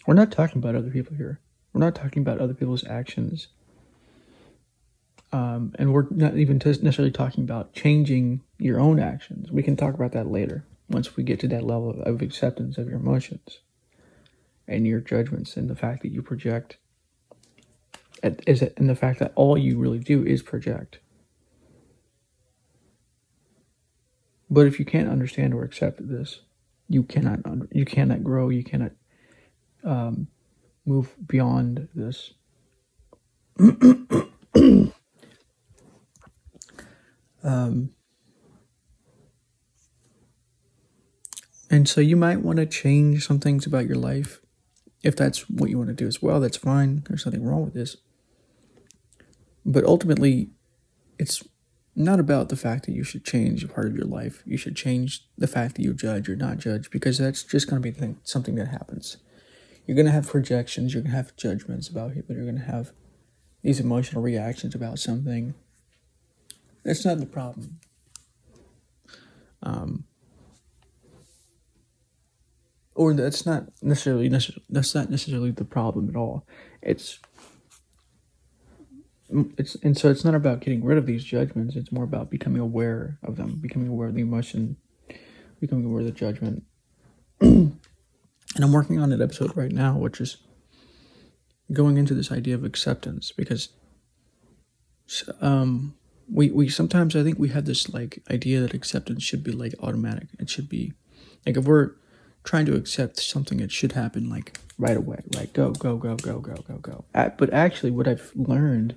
We're 0.06 0.14
not 0.14 0.32
talking 0.32 0.60
about 0.60 0.76
other 0.76 0.92
people 0.92 1.18
here. 1.18 1.40
We're 1.76 1.84
not 1.84 1.94
talking 1.94 2.22
about 2.22 2.40
other 2.40 2.54
people's 2.54 2.88
actions. 2.88 3.50
Um, 5.34 5.74
and 5.78 5.92
we're 5.92 6.08
not 6.10 6.38
even 6.38 6.58
necessarily 6.64 7.12
talking 7.12 7.44
about 7.44 7.74
changing 7.74 8.44
your 8.58 8.80
own 8.80 8.98
actions. 8.98 9.52
We 9.52 9.62
can 9.62 9.76
talk 9.76 9.94
about 9.94 10.14
that 10.14 10.32
later 10.32 10.64
once 10.90 11.18
we 11.18 11.24
get 11.24 11.42
to 11.42 11.50
that 11.50 11.66
level 11.66 12.02
of 12.02 12.22
acceptance 12.22 12.78
of 12.78 12.88
your 12.88 12.96
emotions 12.96 13.60
and 14.70 14.88
your 14.88 15.02
judgments 15.02 15.58
and 15.58 15.70
the 15.70 15.76
fact 15.76 16.04
that 16.04 16.14
you 16.14 16.22
project 16.22 16.78
is 18.24 18.62
it, 18.62 18.74
and 18.78 18.90
the 18.90 18.96
fact 18.96 19.20
that 19.20 19.34
all 19.36 19.58
you 19.58 19.78
really 19.78 20.00
do 20.00 20.26
is 20.26 20.42
project. 20.42 21.00
But 24.50 24.66
if 24.66 24.80
you 24.80 24.86
can't 24.86 25.10
understand 25.10 25.54
or 25.54 25.66
accept 25.66 26.08
this, 26.08 26.40
you 26.88 27.04
cannot 27.04 27.40
you 27.72 27.84
cannot 27.84 28.24
grow. 28.24 28.48
You 28.48 28.64
cannot 28.64 28.92
um, 29.84 30.30
move 30.86 31.16
beyond 31.26 31.88
this. 31.96 32.34
um, 37.44 37.92
and 41.70 41.90
so 41.90 42.02
you 42.02 42.16
might 42.16 42.42
want 42.42 42.58
to 42.58 42.66
change 42.66 43.26
some 43.26 43.40
things 43.40 43.66
about 43.66 43.88
your 43.88 43.98
life. 43.98 44.42
If 45.04 45.16
that's 45.16 45.50
what 45.50 45.70
you 45.70 45.78
want 45.78 45.90
to 45.90 45.96
do 45.96 46.08
as 46.08 46.22
well, 46.22 46.40
that's 46.40 46.58
fine. 46.58 47.04
There's 47.08 47.26
nothing 47.26 47.44
wrong 47.44 47.64
with 47.64 47.74
this. 47.74 47.98
But 49.66 49.84
ultimately, 49.84 50.50
it's 51.18 51.44
not 51.96 52.20
about 52.20 52.50
the 52.50 52.56
fact 52.56 52.86
that 52.86 52.92
you 52.92 53.04
should 53.04 53.24
change 53.24 53.64
a 53.64 53.68
part 53.68 53.88
of 53.88 53.96
your 53.96 54.06
life. 54.06 54.44
You 54.46 54.58
should 54.58 54.76
change 54.76 55.26
the 55.38 55.48
fact 55.48 55.76
that 55.76 55.84
you 55.84 55.94
judge 55.94 56.28
or 56.28 56.36
not 56.36 56.58
judge 56.58 56.92
because 56.92 57.18
that's 57.18 57.44
just 57.44 57.70
going 57.70 57.82
to 57.82 57.92
be 57.92 58.16
something 58.24 58.56
that 58.56 58.68
happens 58.68 59.18
you're 59.86 59.96
going 59.96 60.06
to 60.06 60.12
have 60.12 60.28
projections, 60.28 60.94
you're 60.94 61.04
going 61.04 61.12
to 61.12 61.18
have 61.18 61.36
judgments 61.36 61.88
about 61.88 62.14
people, 62.14 62.36
you're 62.36 62.46
going 62.46 62.60
to 62.60 62.64
have 62.66 62.92
these 63.62 63.80
emotional 63.80 64.22
reactions 64.22 64.76
about 64.76 65.00
something. 65.00 65.54
That's 66.84 67.06
not 67.06 67.20
the 67.20 67.26
problem. 67.26 67.80
Um, 69.64 70.06
or 72.94 73.14
that's 73.14 73.46
not 73.46 73.66
necessarily 73.82 74.30
that's 74.70 74.96
not 74.96 75.10
necessarily 75.10 75.52
the 75.52 75.66
problem 75.66 76.10
at 76.10 76.16
all. 76.16 76.48
It's 76.82 77.20
it's 79.58 79.76
and 79.76 79.98
so 79.98 80.10
it's 80.10 80.24
not 80.24 80.36
about 80.36 80.62
getting 80.62 80.84
rid 80.84 80.98
of 80.98 81.06
these 81.06 81.24
judgments. 81.24 81.76
It's 81.76 81.92
more 81.92 82.04
about 82.04 82.30
becoming 82.30 82.62
aware 82.62 83.18
of 83.24 83.36
them, 83.36 83.60
becoming 83.62 83.90
aware 83.90 84.08
of 84.08 84.16
the 84.16 84.22
emotion, 84.22 84.78
becoming 85.60 85.86
aware 85.86 86.02
of 86.02 86.06
the 86.06 86.12
judgment. 86.12 86.64
and 88.56 88.64
I'm 88.64 88.72
working 88.72 89.00
on 89.00 89.12
an 89.12 89.22
episode 89.22 89.56
right 89.56 89.72
now, 89.72 89.98
which 89.98 90.20
is 90.20 90.38
going 91.72 91.98
into 91.98 92.14
this 92.14 92.32
idea 92.32 92.56
of 92.56 92.64
acceptance 92.64 93.32
because 93.32 93.70
um 95.42 95.96
we 96.32 96.50
we 96.52 96.70
sometimes 96.70 97.16
I 97.16 97.24
think 97.24 97.38
we 97.38 97.50
have 97.50 97.66
this 97.66 97.90
like 97.90 98.24
idea 98.32 98.62
that 98.62 98.74
acceptance 98.74 99.24
should 99.24 99.44
be 99.44 99.52
like 99.52 99.76
automatic. 99.82 100.30
It 100.40 100.50
should 100.50 100.70
be 100.70 100.94
like 101.46 101.58
if 101.58 101.66
we're 101.66 101.92
trying 102.46 102.66
to 102.68 102.76
accept 102.76 103.20
something, 103.20 103.60
it 103.60 103.72
should 103.72 103.94
happen 103.94 104.30
like 104.30 104.60
right 104.78 104.96
away, 104.96 105.22
right? 105.36 105.52
Go, 105.54 105.72
go, 105.72 105.98
go, 105.98 106.16
go, 106.16 106.40
go, 106.40 106.56
go, 106.68 106.78
go. 106.78 107.06
But 107.14 107.52
actually, 107.52 107.92
what 107.92 108.08
I've 108.08 108.32
learned 108.36 108.96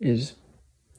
is 0.00 0.34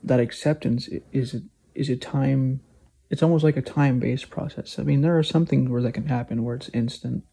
that 0.03 0.19
acceptance 0.19 0.87
is 1.11 1.33
a, 1.33 1.41
is 1.75 1.89
a 1.89 1.95
time. 1.95 2.61
It's 3.09 3.23
almost 3.23 3.43
like 3.43 3.57
a 3.57 3.61
time 3.61 3.99
based 3.99 4.29
process. 4.29 4.79
I 4.79 4.83
mean, 4.83 5.01
there 5.01 5.17
are 5.17 5.23
some 5.23 5.45
things 5.45 5.69
where 5.69 5.81
that 5.81 5.93
can 5.93 6.07
happen 6.07 6.43
where 6.43 6.55
it's 6.55 6.69
instant. 6.69 7.23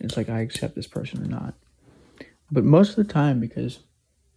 It's 0.00 0.16
like 0.16 0.28
I 0.28 0.40
accept 0.40 0.74
this 0.74 0.86
person 0.86 1.22
or 1.22 1.26
not. 1.26 1.54
But 2.50 2.64
most 2.64 2.90
of 2.90 2.96
the 3.06 3.12
time, 3.12 3.40
because 3.40 3.80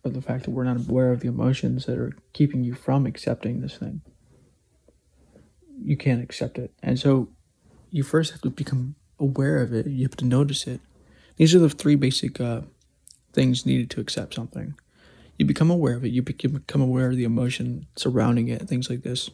of 0.04 0.14
the 0.14 0.22
fact 0.22 0.46
that 0.46 0.52
we're 0.52 0.64
not 0.64 0.78
aware 0.90 1.12
of 1.12 1.20
the 1.20 1.28
emotions 1.28 1.86
that 1.86 1.98
are 1.98 2.14
keeping 2.34 2.64
you 2.64 2.74
from 2.74 3.06
accepting 3.06 3.62
this 3.62 3.78
thing, 3.78 4.02
you 5.82 5.98
can't 5.98 6.24
accept 6.24 6.58
it. 6.58 6.72
And 6.82 7.00
so 7.00 7.30
you 7.92 8.04
first 8.04 8.32
have 8.32 8.42
to 8.42 8.50
become 8.50 8.96
aware 9.20 9.62
of 9.62 9.74
it. 9.74 9.88
You 9.88 10.04
have 10.04 10.18
to 10.18 10.26
notice 10.26 10.68
it. 10.68 10.82
These 11.38 11.56
are 11.56 11.60
the 11.60 11.70
three 11.70 11.96
basic 11.96 12.40
uh, 12.40 12.62
things 13.34 13.66
needed 13.66 13.90
to 13.92 14.02
accept 14.02 14.34
something. 14.34 14.76
You 15.38 15.46
become 15.46 15.72
aware 15.72 15.96
of 15.96 16.04
it. 16.04 16.12
You 16.12 16.22
become 16.22 16.82
aware 16.82 17.10
of 17.10 17.16
the 17.16 17.24
emotion 17.24 17.88
surrounding 17.96 18.50
it. 18.50 18.68
Things 18.68 18.90
like 18.90 19.04
this, 19.04 19.30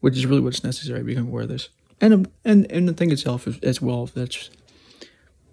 which 0.00 0.16
is 0.16 0.26
really 0.26 0.40
what's 0.40 0.64
necessary. 0.64 1.02
Become 1.04 1.28
aware 1.28 1.44
of 1.44 1.48
this, 1.48 1.68
and 2.00 2.28
and 2.44 2.70
and 2.72 2.88
the 2.88 2.92
thing 2.92 3.12
itself 3.12 3.46
as 3.62 3.80
well. 3.80 4.06
That's 4.06 4.50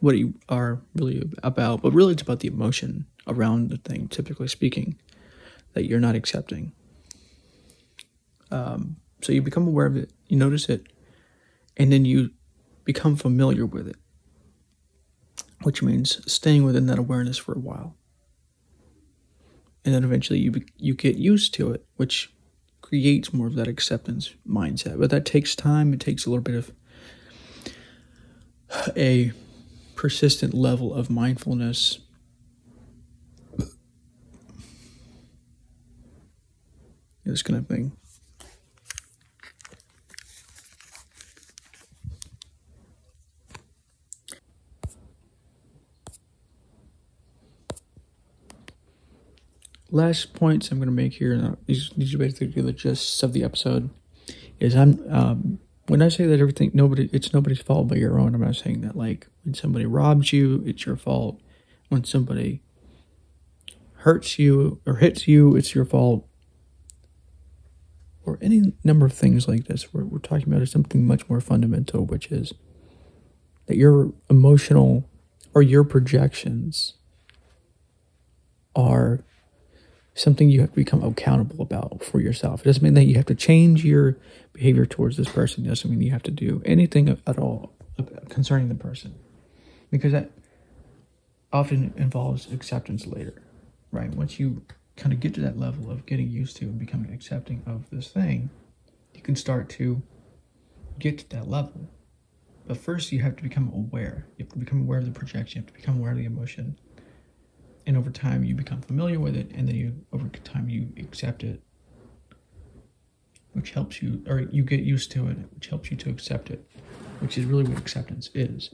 what 0.01 0.17
you 0.17 0.33
are 0.49 0.81
really 0.95 1.31
about. 1.43 1.81
But 1.81 1.93
really, 1.93 2.13
it's 2.13 2.21
about 2.21 2.41
the 2.41 2.49
emotion 2.49 3.05
around 3.27 3.69
the 3.69 3.77
thing. 3.77 4.07
Typically 4.09 4.47
speaking, 4.47 4.97
that 5.73 5.85
you're 5.85 5.99
not 5.99 6.15
accepting. 6.15 6.73
Um, 8.51 8.97
so 9.21 9.31
you 9.31 9.41
become 9.41 9.67
aware 9.67 9.85
of 9.85 9.95
it. 9.95 10.11
You 10.27 10.37
notice 10.37 10.67
it, 10.67 10.87
and 11.77 11.91
then 11.91 12.03
you 12.03 12.31
become 12.83 13.15
familiar 13.15 13.65
with 13.65 13.87
it, 13.87 13.95
which 15.63 15.81
means 15.81 16.21
staying 16.31 16.63
within 16.63 16.87
that 16.87 16.99
awareness 16.99 17.37
for 17.37 17.53
a 17.53 17.59
while. 17.59 17.95
And 19.85 19.93
then 19.93 20.03
eventually 20.03 20.39
you 20.39 20.53
you 20.77 20.93
get 20.93 21.15
used 21.15 21.53
to 21.55 21.71
it, 21.71 21.85
which 21.95 22.33
creates 22.81 23.33
more 23.33 23.47
of 23.47 23.55
that 23.55 23.67
acceptance 23.67 24.33
mindset. 24.47 24.99
But 24.99 25.11
that 25.11 25.25
takes 25.25 25.55
time. 25.55 25.93
It 25.93 25.99
takes 25.99 26.25
a 26.25 26.29
little 26.29 26.43
bit 26.43 26.55
of 26.55 26.71
a 28.97 29.31
persistent 30.01 30.51
level 30.51 30.95
of 30.95 31.11
mindfulness. 31.11 31.99
This 37.23 37.43
kind 37.43 37.59
of 37.59 37.67
thing. 37.67 37.91
last 49.93 50.33
points 50.33 50.71
I'm 50.71 50.79
going 50.79 50.87
to 50.87 50.91
make 50.91 51.13
here, 51.13 51.57
these, 51.67 51.91
these 51.95 52.15
are 52.15 52.17
basically 52.17 52.63
the 52.63 52.71
gist 52.71 53.21
of 53.21 53.33
the 53.33 53.43
episode, 53.43 53.91
is 54.59 54.75
I'm, 54.75 54.99
um, 55.13 55.59
when 55.87 56.01
I 56.01 56.09
say 56.09 56.25
that 56.25 56.39
everything, 56.39 56.71
nobody, 56.73 57.09
it's 57.11 57.33
nobody's 57.33 57.61
fault 57.61 57.87
but 57.87 57.97
your 57.97 58.19
own, 58.19 58.35
I'm 58.35 58.41
not 58.41 58.55
saying 58.55 58.81
that 58.81 58.95
like 58.95 59.27
when 59.43 59.53
somebody 59.53 59.85
robs 59.85 60.31
you, 60.31 60.63
it's 60.65 60.85
your 60.85 60.95
fault. 60.95 61.39
When 61.89 62.03
somebody 62.03 62.61
hurts 63.97 64.39
you 64.39 64.79
or 64.85 64.95
hits 64.95 65.27
you, 65.27 65.55
it's 65.55 65.75
your 65.75 65.85
fault. 65.85 66.27
Or 68.23 68.37
any 68.41 68.73
number 68.83 69.05
of 69.05 69.13
things 69.13 69.47
like 69.47 69.65
this. 69.65 69.93
We're, 69.93 70.05
we're 70.05 70.19
talking 70.19 70.47
about 70.47 70.61
is 70.61 70.71
something 70.71 71.05
much 71.05 71.27
more 71.27 71.41
fundamental, 71.41 72.05
which 72.05 72.31
is 72.31 72.53
that 73.65 73.77
your 73.77 74.13
emotional 74.29 75.09
or 75.53 75.61
your 75.61 75.83
projections 75.83 76.93
are 78.75 79.23
something 80.13 80.49
you 80.49 80.61
have 80.61 80.71
to 80.71 80.75
become 80.75 81.03
accountable 81.03 81.61
about 81.61 82.03
for 82.03 82.19
yourself. 82.19 82.61
It 82.61 82.65
doesn't 82.65 82.83
mean 82.83 82.95
that 82.95 83.05
you 83.05 83.15
have 83.15 83.25
to 83.27 83.35
change 83.35 83.85
your 83.85 84.17
behavior 84.53 84.85
towards 84.85 85.17
this 85.17 85.29
person. 85.29 85.65
It 85.65 85.69
doesn't 85.69 85.89
mean 85.89 86.01
you 86.01 86.11
have 86.11 86.23
to 86.23 86.31
do 86.31 86.61
anything 86.65 87.09
at 87.09 87.39
all 87.39 87.73
concerning 88.29 88.69
the 88.69 88.75
person, 88.75 89.15
because 89.89 90.11
that 90.11 90.31
often 91.53 91.93
involves 91.97 92.51
acceptance 92.51 93.05
later, 93.05 93.41
right? 93.91 94.09
Once 94.11 94.39
you 94.39 94.63
kind 94.97 95.13
of 95.13 95.19
get 95.19 95.33
to 95.33 95.41
that 95.41 95.57
level 95.57 95.89
of 95.89 96.05
getting 96.05 96.29
used 96.29 96.57
to 96.57 96.65
and 96.65 96.79
becoming 96.79 97.13
accepting 97.13 97.63
of 97.65 97.89
this 97.89 98.09
thing, 98.09 98.49
you 99.13 99.21
can 99.21 99.35
start 99.35 99.69
to 99.69 100.01
get 100.99 101.17
to 101.19 101.29
that 101.29 101.49
level. 101.49 101.89
But 102.67 102.77
first, 102.77 103.11
you 103.11 103.21
have 103.21 103.35
to 103.37 103.43
become 103.43 103.71
aware. 103.73 104.27
You 104.37 104.45
have 104.45 104.53
to 104.53 104.59
become 104.59 104.81
aware 104.81 104.99
of 104.99 105.05
the 105.05 105.11
projection. 105.11 105.61
You 105.61 105.65
have 105.65 105.73
to 105.73 105.79
become 105.79 105.99
aware 105.99 106.11
of 106.11 106.17
the 106.17 106.25
emotion 106.25 106.79
and 107.85 107.97
over 107.97 108.09
time 108.09 108.43
you 108.43 108.55
become 108.55 108.81
familiar 108.81 109.19
with 109.19 109.35
it 109.35 109.51
and 109.51 109.67
then 109.67 109.75
you 109.75 110.05
over 110.13 110.27
time 110.43 110.69
you 110.69 110.89
accept 110.97 111.43
it. 111.43 111.61
Which 113.53 113.71
helps 113.71 114.01
you 114.01 114.23
or 114.27 114.39
you 114.39 114.63
get 114.63 114.81
used 114.81 115.11
to 115.11 115.27
it 115.27 115.37
which 115.53 115.67
helps 115.67 115.91
you 115.91 115.97
to 115.97 116.09
accept 116.09 116.49
it 116.49 116.65
which 117.19 117.37
is 117.37 117.45
really 117.45 117.63
what 117.63 117.77
acceptance 117.77 118.29
is. 118.33 118.71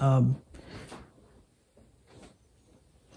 Um, 0.00 0.36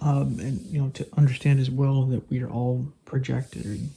um, 0.02 0.40
and 0.40 0.62
you 0.66 0.82
know 0.82 0.90
to 0.90 1.08
understand 1.18 1.60
as 1.60 1.70
well 1.70 2.04
that 2.04 2.30
we 2.30 2.42
are 2.42 2.50
all 2.50 2.94
projected 3.06 3.66
and 3.66 3.90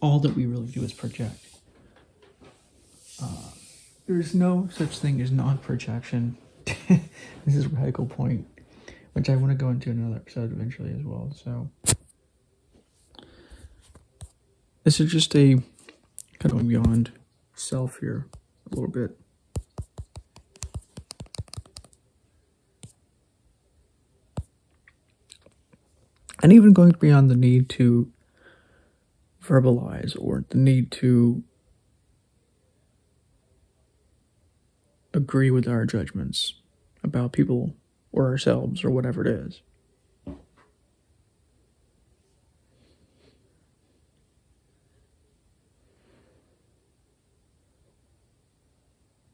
all 0.00 0.20
that 0.20 0.36
we 0.36 0.46
really 0.46 0.66
do 0.66 0.82
is 0.82 0.92
project. 0.92 1.40
Uh, 3.20 3.50
there's 4.06 4.34
no 4.34 4.68
such 4.72 4.98
thing 4.98 5.20
as 5.20 5.30
non-projection. 5.30 6.36
This 7.46 7.54
is 7.54 7.66
a 7.66 7.68
radical 7.68 8.06
point 8.06 8.44
which 9.16 9.30
I 9.30 9.36
want 9.36 9.50
to 9.50 9.56
go 9.56 9.70
into 9.70 9.90
another 9.90 10.16
episode 10.16 10.52
eventually 10.52 10.92
as 10.92 11.02
well. 11.02 11.32
So 11.34 11.70
this 14.84 15.00
is 15.00 15.10
just 15.10 15.34
a 15.34 15.56
kind 16.38 16.52
of 16.52 16.68
beyond 16.68 17.12
self 17.54 17.98
here 18.00 18.26
a 18.70 18.74
little 18.74 18.90
bit. 18.90 19.18
And 26.42 26.52
even 26.52 26.74
going 26.74 26.90
beyond 27.00 27.30
the 27.30 27.36
need 27.36 27.70
to 27.70 28.12
verbalize 29.42 30.14
or 30.20 30.44
the 30.50 30.58
need 30.58 30.90
to 30.90 31.42
agree 35.14 35.50
with 35.50 35.66
our 35.66 35.86
judgments 35.86 36.52
about 37.02 37.32
people 37.32 37.72
or 38.16 38.26
ourselves 38.26 38.82
or 38.82 38.90
whatever 38.90 39.20
it 39.20 39.28
is. 39.28 39.62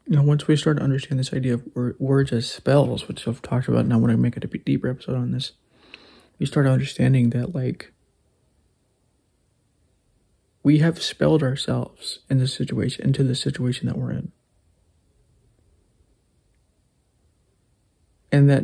Know, 0.05 0.21
once 0.21 0.47
we 0.47 0.55
start 0.55 0.77
to 0.77 0.83
understand 0.83 1.19
this 1.19 1.33
idea 1.33 1.55
of 1.55 1.63
words 1.97 2.31
as 2.31 2.47
spells, 2.47 3.07
which 3.07 3.27
I've 3.27 3.41
talked 3.41 3.67
about, 3.67 3.79
and 3.85 3.91
I 3.91 3.95
want 3.95 4.11
to 4.11 4.17
make 4.17 4.37
it 4.37 4.43
a 4.43 4.47
deeper 4.47 4.87
episode 4.87 5.15
on 5.15 5.31
this, 5.31 5.53
we 6.37 6.45
start 6.45 6.67
understanding 6.67 7.31
that, 7.31 7.55
like, 7.55 7.91
we 10.61 10.79
have 10.79 11.01
spelled 11.01 11.41
ourselves 11.41 12.19
in 12.29 12.37
this 12.37 12.53
situation, 12.53 13.03
into 13.03 13.23
the 13.23 13.33
situation 13.33 13.87
that 13.87 13.97
we're 13.97 14.11
in. 14.11 14.31
And 18.33 18.49
that 18.49 18.63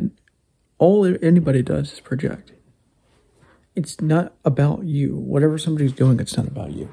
all 0.78 1.06
anybody 1.22 1.62
does 1.62 1.92
is 1.92 2.00
project. 2.00 2.52
It's 3.76 4.00
not 4.00 4.34
about 4.44 4.84
you. 4.84 5.16
Whatever 5.16 5.58
somebody's 5.58 5.92
doing, 5.92 6.18
it's 6.18 6.36
not 6.36 6.48
about 6.48 6.72
you. 6.72 6.90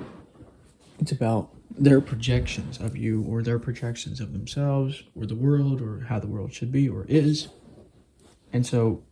It's 0.99 1.11
about 1.11 1.49
their 1.71 1.99
projections 1.99 2.79
of 2.79 2.95
you 2.95 3.25
or 3.27 3.41
their 3.41 3.57
projections 3.57 4.19
of 4.19 4.31
themselves 4.31 5.03
or 5.15 5.25
the 5.25 5.35
world 5.35 5.81
or 5.81 6.01
how 6.01 6.19
the 6.19 6.27
world 6.27 6.53
should 6.53 6.71
be 6.71 6.87
or 6.87 7.05
is. 7.09 7.47
And 8.53 8.65
so 8.65 9.03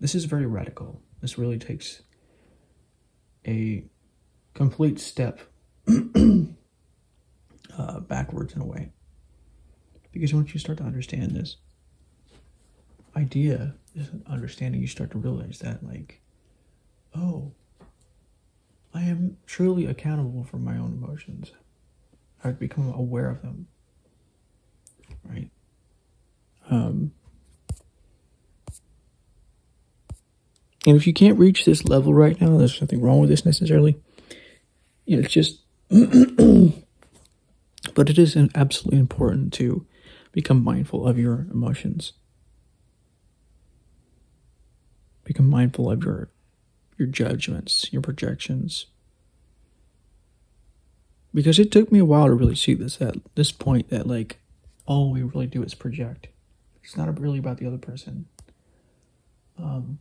this 0.00 0.14
is 0.14 0.26
very 0.26 0.46
radical. 0.46 1.00
This 1.22 1.38
really 1.38 1.58
takes 1.58 2.02
a 3.46 3.84
complete 4.52 5.00
step 5.00 5.40
uh, 5.88 6.50
backwards 8.00 8.54
in 8.54 8.60
a 8.60 8.66
way. 8.66 8.92
Because 10.12 10.34
once 10.34 10.52
you 10.52 10.60
start 10.60 10.78
to 10.78 10.84
understand 10.84 11.32
this 11.32 11.56
idea, 13.16 13.74
this 13.94 14.08
understanding, 14.26 14.80
you 14.80 14.86
start 14.86 15.10
to 15.12 15.18
realize 15.18 15.58
that, 15.60 15.84
like, 15.84 16.20
oh, 17.14 17.52
I 18.92 19.02
am 19.02 19.36
truly 19.46 19.86
accountable 19.86 20.44
for 20.44 20.58
my 20.58 20.76
own 20.76 21.00
emotions. 21.02 21.52
I've 22.42 22.58
become 22.58 22.92
aware 22.92 23.28
of 23.28 23.42
them. 23.42 23.66
Right? 25.24 25.50
Um, 26.70 27.12
and 30.86 30.96
if 30.96 31.06
you 31.06 31.12
can't 31.12 31.38
reach 31.38 31.64
this 31.64 31.84
level 31.84 32.12
right 32.14 32.40
now, 32.40 32.56
there's 32.56 32.80
nothing 32.80 33.00
wrong 33.00 33.20
with 33.20 33.30
this 33.30 33.44
necessarily. 33.44 33.96
You 35.06 35.16
know, 35.16 35.22
it's 35.24 35.32
just, 35.32 35.60
but 37.94 38.10
it 38.10 38.18
is 38.18 38.36
absolutely 38.54 38.98
important 38.98 39.52
to 39.54 39.86
become 40.32 40.62
mindful 40.62 41.06
of 41.06 41.18
your 41.18 41.46
emotions. 41.50 42.12
Become 45.24 45.48
mindful 45.48 45.90
of 45.90 46.04
your 46.04 46.28
your 46.96 47.08
judgments, 47.08 47.92
your 47.92 48.02
projections. 48.02 48.86
Because 51.32 51.58
it 51.58 51.72
took 51.72 51.90
me 51.90 51.98
a 51.98 52.04
while 52.04 52.26
to 52.26 52.34
really 52.34 52.54
see 52.54 52.74
this 52.74 53.00
at 53.02 53.16
this 53.34 53.50
point 53.50 53.90
that 53.90 54.06
like 54.06 54.38
all 54.86 55.10
we 55.10 55.22
really 55.22 55.46
do 55.46 55.62
is 55.62 55.74
project. 55.74 56.28
It's 56.82 56.96
not 56.96 57.18
really 57.18 57.38
about 57.38 57.58
the 57.58 57.66
other 57.66 57.78
person. 57.78 58.26
Um, 59.58 59.98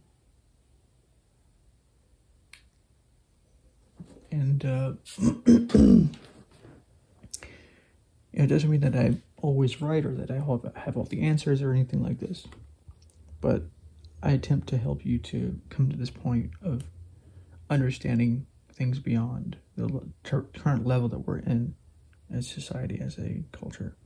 and 4.31 4.65
uh, 4.65 4.93
it 8.33 8.47
doesn't 8.47 8.69
mean 8.69 8.81
that 8.81 8.95
I'm 8.95 9.21
always 9.37 9.81
right 9.81 10.05
or 10.05 10.13
that 10.15 10.31
I 10.31 10.35
have 10.79 10.97
all 10.97 11.05
the 11.05 11.21
answers 11.21 11.61
or 11.61 11.71
anything 11.71 12.03
like 12.03 12.19
this. 12.19 12.45
But 13.41 13.63
I 14.23 14.31
attempt 14.31 14.69
to 14.69 14.77
help 14.77 15.05
you 15.05 15.19
to 15.19 15.59
come 15.69 15.89
to 15.89 15.97
this 15.97 16.09
point 16.09 16.51
of 16.61 16.85
understanding 17.69 18.47
things 18.71 18.99
beyond 18.99 19.57
the 19.75 20.13
current 20.23 20.87
level 20.87 21.09
that 21.09 21.19
we're 21.19 21.39
in 21.39 21.75
as 22.33 22.47
society, 22.47 22.99
as 23.01 23.17
a 23.17 23.43
culture, 23.51 23.97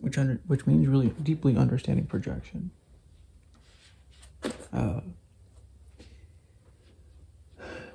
which 0.00 0.16
under 0.16 0.40
which 0.46 0.64
means 0.64 0.86
really 0.86 1.08
deeply 1.22 1.56
understanding 1.56 2.06
projection. 2.06 2.70
Uh, 4.72 5.00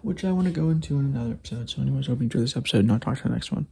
which 0.02 0.24
I 0.24 0.32
want 0.32 0.48
to 0.48 0.54
go 0.54 0.70
into 0.70 1.00
in 1.00 1.06
another 1.06 1.32
episode. 1.32 1.70
So, 1.70 1.82
anyways, 1.82 2.08
hope 2.08 2.20
you 2.20 2.26
enjoy 2.26 2.40
this 2.40 2.58
episode, 2.58 2.80
and 2.80 2.92
I'll 2.92 3.00
talk 3.00 3.18
to 3.18 3.24
the 3.24 3.30
next 3.30 3.52
one. 3.52 3.68